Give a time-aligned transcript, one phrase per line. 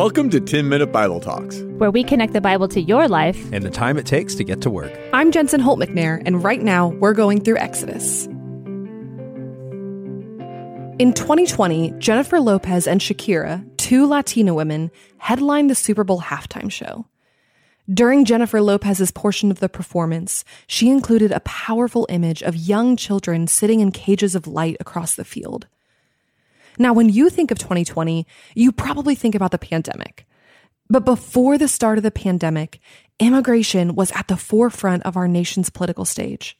[0.00, 3.62] Welcome to 10 Minute Bible Talks, where we connect the Bible to your life and
[3.62, 4.90] the time it takes to get to work.
[5.12, 8.24] I'm Jensen Holt McNair, and right now we're going through Exodus.
[10.98, 17.04] In 2020, Jennifer Lopez and Shakira, two Latina women, headlined the Super Bowl halftime show.
[17.92, 23.46] During Jennifer Lopez's portion of the performance, she included a powerful image of young children
[23.46, 25.66] sitting in cages of light across the field.
[26.78, 30.26] Now, when you think of 2020, you probably think about the pandemic.
[30.88, 32.80] But before the start of the pandemic,
[33.18, 36.56] immigration was at the forefront of our nation's political stage.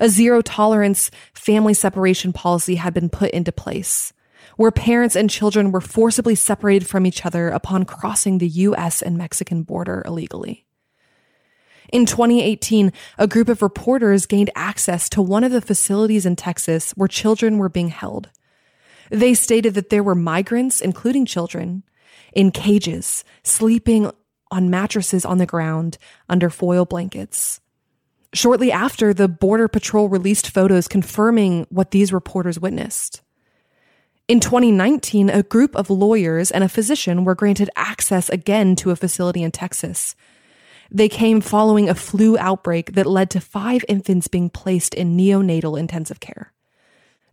[0.00, 4.12] A zero tolerance family separation policy had been put into place
[4.56, 9.16] where parents and children were forcibly separated from each other upon crossing the US and
[9.16, 10.66] Mexican border illegally.
[11.92, 16.92] In 2018, a group of reporters gained access to one of the facilities in Texas
[16.92, 18.30] where children were being held.
[19.10, 21.82] They stated that there were migrants, including children,
[22.32, 24.10] in cages, sleeping
[24.50, 27.60] on mattresses on the ground under foil blankets.
[28.34, 33.22] Shortly after, the Border Patrol released photos confirming what these reporters witnessed.
[34.28, 38.96] In 2019, a group of lawyers and a physician were granted access again to a
[38.96, 40.14] facility in Texas.
[40.90, 45.78] They came following a flu outbreak that led to five infants being placed in neonatal
[45.78, 46.52] intensive care.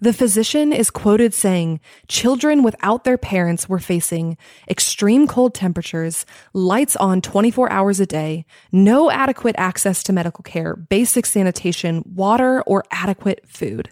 [0.00, 4.36] The physician is quoted saying children without their parents were facing
[4.68, 10.76] extreme cold temperatures, lights on 24 hours a day, no adequate access to medical care,
[10.76, 13.90] basic sanitation, water, or adequate food.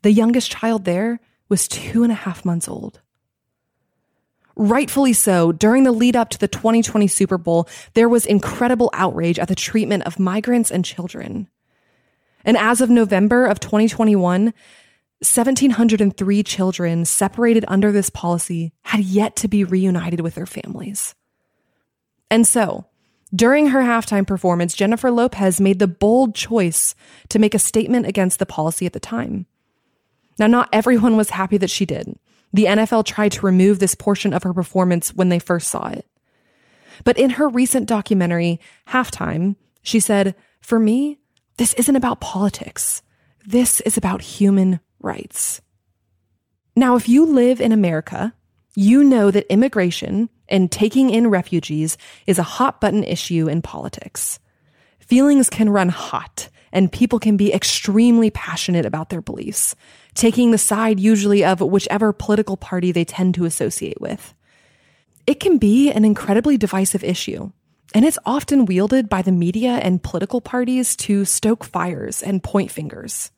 [0.00, 3.02] The youngest child there was two and a half months old.
[4.56, 9.38] Rightfully so, during the lead up to the 2020 Super Bowl, there was incredible outrage
[9.38, 11.48] at the treatment of migrants and children.
[12.42, 14.54] And as of November of 2021,
[15.22, 21.14] 1,703 children separated under this policy had yet to be reunited with their families.
[22.30, 22.86] And so,
[23.34, 26.94] during her halftime performance, Jennifer Lopez made the bold choice
[27.28, 29.44] to make a statement against the policy at the time.
[30.38, 32.18] Now, not everyone was happy that she did.
[32.54, 36.06] The NFL tried to remove this portion of her performance when they first saw it.
[37.04, 41.18] But in her recent documentary, Halftime, she said, For me,
[41.58, 43.02] this isn't about politics.
[43.46, 45.60] This is about human rights.
[46.76, 48.34] Now, if you live in America,
[48.74, 51.96] you know that immigration and taking in refugees
[52.26, 54.38] is a hot button issue in politics.
[55.00, 59.74] Feelings can run hot and people can be extremely passionate about their beliefs,
[60.14, 64.34] taking the side usually of whichever political party they tend to associate with.
[65.26, 67.50] It can be an incredibly divisive issue,
[67.92, 72.70] and it's often wielded by the media and political parties to stoke fires and point
[72.70, 73.30] fingers.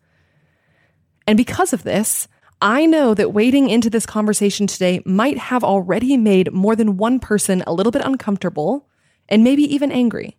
[1.26, 2.28] And because of this,
[2.60, 7.18] I know that wading into this conversation today might have already made more than one
[7.18, 8.88] person a little bit uncomfortable
[9.28, 10.36] and maybe even angry.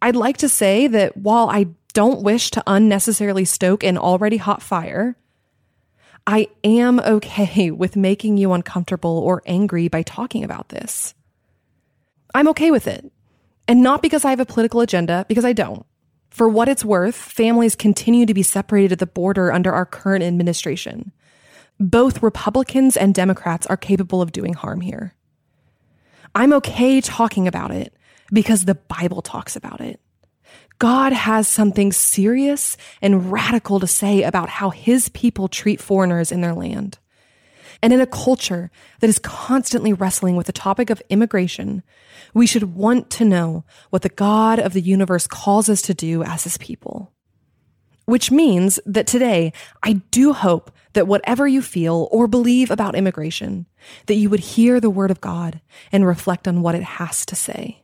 [0.00, 4.62] I'd like to say that while I don't wish to unnecessarily stoke an already hot
[4.62, 5.16] fire,
[6.26, 11.14] I am okay with making you uncomfortable or angry by talking about this.
[12.34, 13.10] I'm okay with it.
[13.66, 15.84] And not because I have a political agenda, because I don't.
[16.30, 20.24] For what it's worth, families continue to be separated at the border under our current
[20.24, 21.12] administration.
[21.78, 25.14] Both Republicans and Democrats are capable of doing harm here.
[26.34, 27.92] I'm okay talking about it
[28.32, 30.00] because the Bible talks about it.
[30.78, 36.40] God has something serious and radical to say about how his people treat foreigners in
[36.40, 36.98] their land.
[37.82, 38.70] And in a culture
[39.00, 41.82] that is constantly wrestling with the topic of immigration,
[42.34, 46.22] we should want to know what the God of the universe calls us to do
[46.22, 47.12] as his people.
[48.04, 49.52] Which means that today,
[49.82, 53.66] I do hope that whatever you feel or believe about immigration,
[54.06, 55.60] that you would hear the word of God
[55.92, 57.82] and reflect on what it has to say.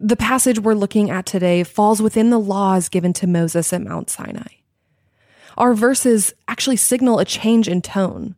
[0.00, 4.08] The passage we're looking at today falls within the laws given to Moses at Mount
[4.08, 4.60] Sinai.
[5.58, 8.34] Our verses actually signal a change in tone.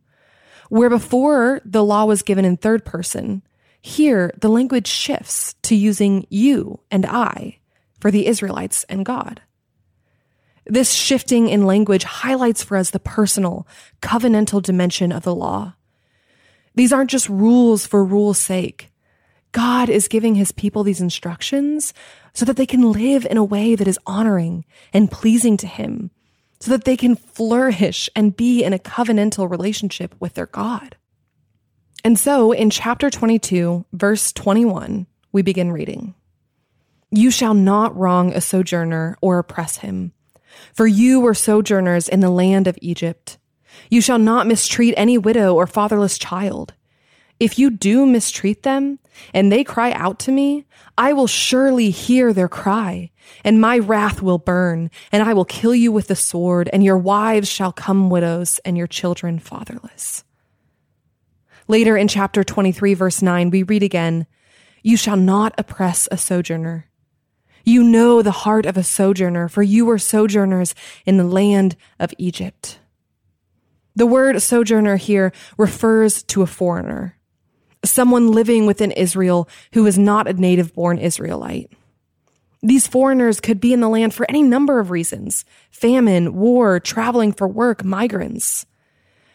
[0.73, 3.43] Where before the law was given in third person,
[3.79, 7.59] here the language shifts to using you and I
[7.99, 9.39] for the Israelites and God.
[10.65, 13.67] This shifting in language highlights for us the personal,
[14.01, 15.75] covenantal dimension of the law.
[16.73, 18.89] These aren't just rules for rule's sake.
[19.51, 21.93] God is giving his people these instructions
[22.33, 26.09] so that they can live in a way that is honoring and pleasing to him,
[26.59, 30.95] so that they can flourish and be in a covenantal relationship with their God.
[32.03, 36.15] And so in chapter 22, verse 21, we begin reading
[37.11, 40.13] You shall not wrong a sojourner or oppress him,
[40.73, 43.37] for you were sojourners in the land of Egypt.
[43.89, 46.73] You shall not mistreat any widow or fatherless child.
[47.39, 48.99] If you do mistreat them
[49.33, 50.65] and they cry out to me,
[50.97, 53.11] I will surely hear their cry,
[53.43, 56.97] and my wrath will burn, and I will kill you with the sword, and your
[56.97, 60.23] wives shall come widows, and your children fatherless.
[61.67, 64.27] Later in chapter 23, verse 9, we read again,
[64.81, 66.87] You shall not oppress a sojourner.
[67.63, 70.75] You know the heart of a sojourner, for you were sojourners
[71.05, 72.79] in the land of Egypt.
[73.95, 77.17] The word sojourner here refers to a foreigner,
[77.85, 81.71] someone living within Israel who is not a native born Israelite.
[82.61, 87.33] These foreigners could be in the land for any number of reasons famine, war, traveling
[87.33, 88.65] for work, migrants.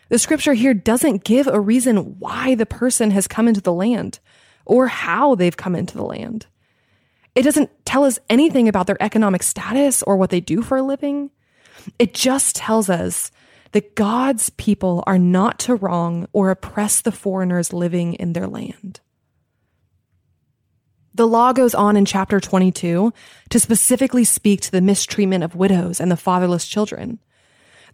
[0.09, 4.21] The scripture here doesn't give a reason why the person has come into the land
[4.65, 6.47] or how they've come into the land.
[7.35, 10.83] It doesn't tell us anything about their economic status or what they do for a
[10.83, 11.31] living.
[11.99, 13.31] It just tells us
[13.73, 19.01] that God's people are not to wrong or oppress the foreigners living in their land.
[21.15, 23.13] The law goes on in chapter 22
[23.51, 27.19] to specifically speak to the mistreatment of widows and the fatherless children.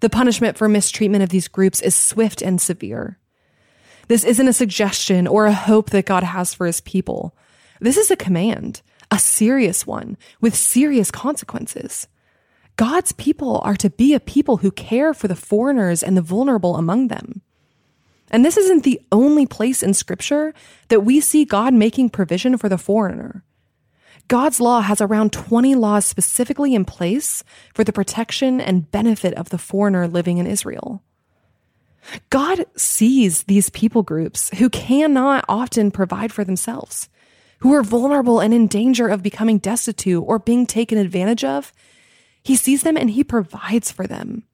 [0.00, 3.18] The punishment for mistreatment of these groups is swift and severe.
[4.08, 7.34] This isn't a suggestion or a hope that God has for his people.
[7.80, 12.06] This is a command, a serious one with serious consequences.
[12.76, 16.76] God's people are to be a people who care for the foreigners and the vulnerable
[16.76, 17.40] among them.
[18.30, 20.54] And this isn't the only place in scripture
[20.88, 23.44] that we see God making provision for the foreigner.
[24.26, 27.44] God's law has around 20 laws specifically in place
[27.74, 31.02] for the protection and benefit of the foreigner living in Israel.
[32.30, 37.08] God sees these people groups who cannot often provide for themselves,
[37.60, 41.72] who are vulnerable and in danger of becoming destitute or being taken advantage of
[42.44, 44.44] he sees them and he provides for them.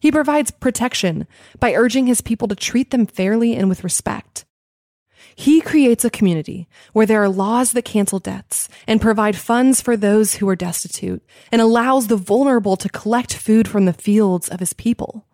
[0.00, 1.26] He provides protection
[1.58, 4.44] by urging his people to treat them fairly and with respect.
[5.34, 9.96] He creates a community where there are laws that cancel debts and provide funds for
[9.96, 11.22] those who are destitute
[11.52, 15.26] and allows the vulnerable to collect food from the fields of his people.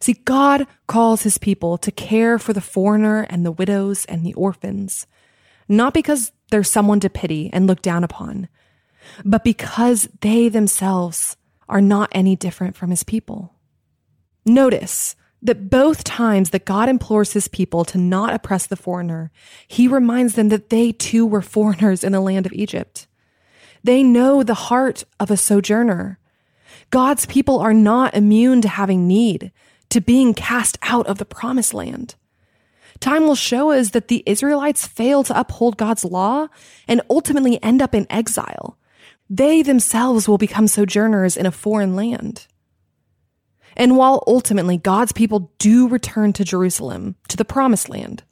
[0.00, 4.34] See, God calls his people to care for the foreigner and the widows and the
[4.34, 5.06] orphans,
[5.68, 8.48] not because they're someone to pity and look down upon,
[9.24, 11.36] but because they themselves
[11.68, 13.54] are not any different from his people.
[14.44, 19.30] Notice that both times that God implores his people to not oppress the foreigner,
[19.66, 23.06] he reminds them that they too were foreigners in the land of Egypt.
[23.82, 26.18] They know the heart of a sojourner.
[26.90, 29.50] God's people are not immune to having need,
[29.90, 32.14] to being cast out of the promised land.
[33.00, 36.46] Time will show us that the Israelites fail to uphold God's law
[36.86, 38.78] and ultimately end up in exile,
[39.32, 42.46] they themselves will become sojourners in a foreign land.
[43.74, 48.24] And while ultimately God's people do return to Jerusalem, to the promised land,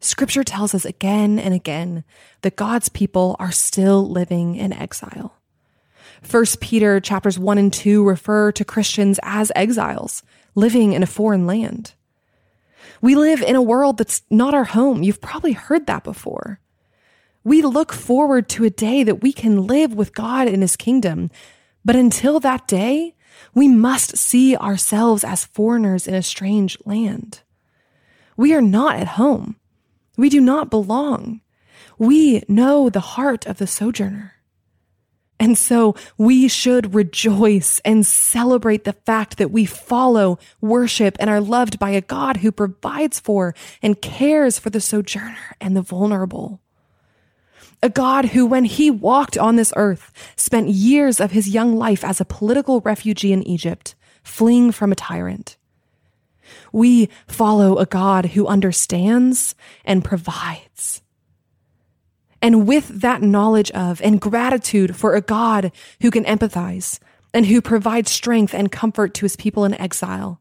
[0.00, 2.04] scripture tells us again and again
[2.40, 5.34] that God's people are still living in exile.
[6.22, 10.22] First Peter chapters 1 and 2 refer to Christians as exiles
[10.54, 11.92] living in a foreign land.
[13.02, 15.02] We live in a world that's not our home.
[15.02, 16.60] You've probably heard that before.
[17.46, 21.30] We look forward to a day that we can live with God in his kingdom.
[21.84, 23.14] But until that day,
[23.54, 27.42] we must see ourselves as foreigners in a strange land.
[28.36, 29.54] We are not at home.
[30.16, 31.40] We do not belong.
[31.98, 34.32] We know the heart of the sojourner.
[35.38, 41.40] And so we should rejoice and celebrate the fact that we follow, worship, and are
[41.40, 46.60] loved by a God who provides for and cares for the sojourner and the vulnerable.
[47.82, 52.04] A God who, when he walked on this earth, spent years of his young life
[52.04, 55.56] as a political refugee in Egypt, fleeing from a tyrant.
[56.72, 59.54] We follow a God who understands
[59.84, 61.02] and provides.
[62.42, 66.98] And with that knowledge of and gratitude for a God who can empathize
[67.34, 70.40] and who provides strength and comfort to his people in exile,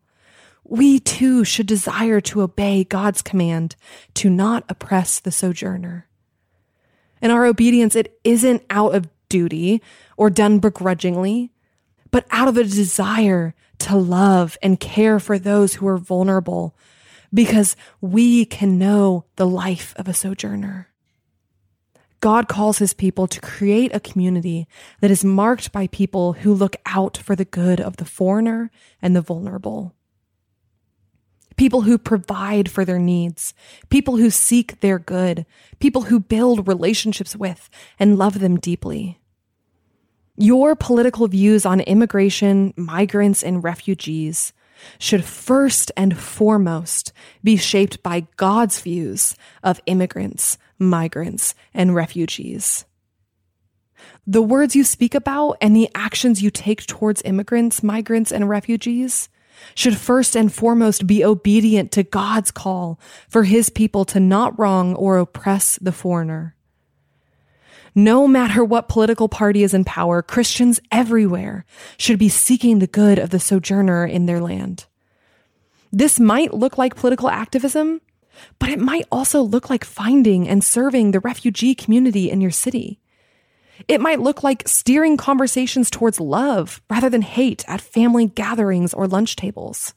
[0.63, 3.75] we too should desire to obey God's command
[4.15, 6.07] to not oppress the sojourner.
[7.21, 9.81] And our obedience, it isn't out of duty
[10.17, 11.51] or done begrudgingly,
[12.11, 16.75] but out of a desire to love and care for those who are vulnerable
[17.33, 20.89] because we can know the life of a sojourner.
[22.21, 24.67] God calls his people to create a community
[25.01, 29.15] that is marked by people who look out for the good of the foreigner and
[29.15, 29.93] the vulnerable
[31.55, 33.53] people who provide for their needs,
[33.89, 35.45] people who seek their good,
[35.79, 37.69] people who build relationships with
[37.99, 39.19] and love them deeply.
[40.37, 44.51] Your political views on immigration, migrants, and refugees
[44.99, 52.85] should first and foremost be shaped by God's views of immigrants, migrants, and refugees.
[54.27, 59.29] The words you speak about and the actions you take towards immigrants, migrants, and refugees
[59.73, 64.95] should first and foremost be obedient to God's call for his people to not wrong
[64.95, 66.55] or oppress the foreigner.
[67.93, 71.65] No matter what political party is in power, Christians everywhere
[71.97, 74.85] should be seeking the good of the sojourner in their land.
[75.93, 78.01] This might look like political activism,
[78.59, 82.99] but it might also look like finding and serving the refugee community in your city.
[83.87, 89.07] It might look like steering conversations towards love rather than hate at family gatherings or
[89.07, 89.93] lunch tables.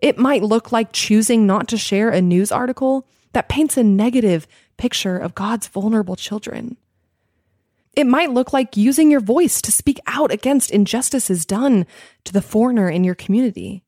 [0.00, 4.46] It might look like choosing not to share a news article that paints a negative
[4.76, 6.76] picture of God's vulnerable children.
[7.94, 11.86] It might look like using your voice to speak out against injustices done
[12.24, 13.82] to the foreigner in your community.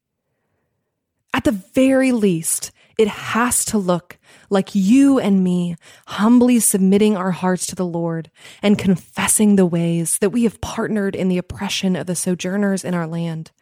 [1.35, 4.19] At the very least, it has to look
[4.51, 5.77] like you and me
[6.09, 8.29] humbly submitting our hearts to the Lord
[8.61, 12.95] and confessing the ways that we have partnered in the oppression of the sojourners in
[12.95, 13.53] our land,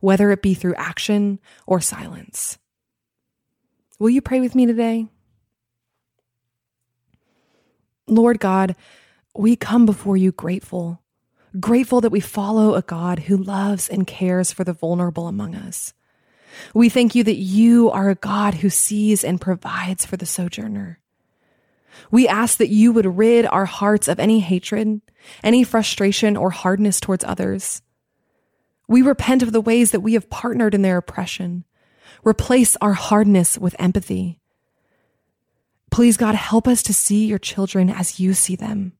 [0.00, 2.58] whether it be through action or silence.
[4.00, 5.06] Will you pray with me today?
[8.08, 8.74] Lord God,
[9.36, 11.00] we come before you grateful,
[11.60, 15.94] grateful that we follow a God who loves and cares for the vulnerable among us.
[16.74, 21.00] We thank you that you are a God who sees and provides for the sojourner.
[22.10, 25.00] We ask that you would rid our hearts of any hatred,
[25.42, 27.82] any frustration, or hardness towards others.
[28.88, 31.64] We repent of the ways that we have partnered in their oppression.
[32.24, 34.40] Replace our hardness with empathy.
[35.90, 38.92] Please, God, help us to see your children as you see them.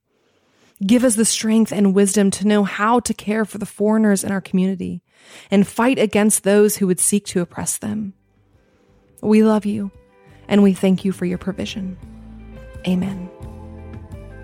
[0.84, 4.32] Give us the strength and wisdom to know how to care for the foreigners in
[4.32, 5.02] our community
[5.50, 8.14] and fight against those who would seek to oppress them.
[9.22, 9.90] We love you
[10.48, 11.96] and we thank you for your provision.
[12.86, 13.30] Amen.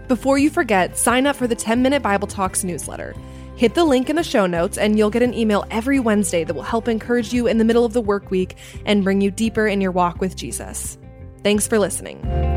[0.09, 3.14] Before you forget, sign up for the 10 Minute Bible Talks newsletter.
[3.56, 6.54] Hit the link in the show notes, and you'll get an email every Wednesday that
[6.54, 9.66] will help encourage you in the middle of the work week and bring you deeper
[9.66, 10.99] in your walk with Jesus.
[11.42, 12.55] Thanks for listening.